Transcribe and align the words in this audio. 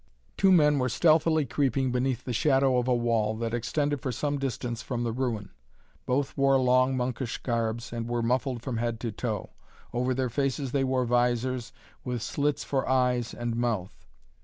Two 0.35 0.51
men 0.51 0.79
were 0.79 0.89
stealthily 0.89 1.45
creeping 1.45 1.91
beneath 1.91 2.23
the 2.25 2.33
shadow 2.33 2.79
of 2.79 2.87
a 2.87 2.95
wall 2.95 3.35
that 3.35 3.53
extended 3.53 4.01
for 4.01 4.11
some 4.11 4.39
distance 4.39 4.81
from 4.81 5.03
the 5.03 5.11
ruin. 5.11 5.51
Both 6.07 6.35
wore 6.35 6.57
long 6.57 6.97
monkish 6.97 7.37
garbs 7.43 7.93
and 7.93 8.09
were 8.09 8.23
muffled 8.23 8.63
from 8.63 8.77
head 8.77 8.99
to 9.01 9.11
toe. 9.11 9.51
Over 9.93 10.15
their 10.15 10.31
faces 10.31 10.71
they 10.71 10.83
wore 10.83 11.05
vizors 11.05 11.71
with 12.03 12.23
slits 12.23 12.63
for 12.63 12.89
eyes 12.89 13.35
and 13.35 13.55
mouth. 13.55 14.07